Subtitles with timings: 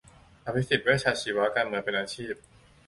[0.45, 2.33] อภิสิทธิ์ เวชชาชีวะ การเมืองเป็นอาชีพ